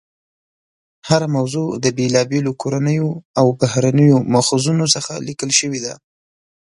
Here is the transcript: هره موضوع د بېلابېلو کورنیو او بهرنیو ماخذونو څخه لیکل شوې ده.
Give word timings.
هره 1.07 1.27
موضوع 1.35 1.67
د 1.83 1.85
بېلابېلو 1.97 2.51
کورنیو 2.61 3.09
او 3.39 3.47
بهرنیو 3.59 4.17
ماخذونو 4.33 4.85
څخه 4.95 5.13
لیکل 5.27 5.49
شوې 5.59 5.79
ده. 5.85 5.93